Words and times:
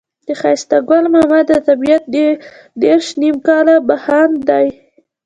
د 0.27 0.29
ښایسته 0.41 0.77
ګل 0.89 1.05
ماما 1.13 1.39
دا 1.49 1.57
طبيعت 1.69 2.03
دېرش 2.83 3.07
نيم 3.21 3.35
کاله 3.47 3.75
بهاند 3.87 4.35
دی. 4.49 4.67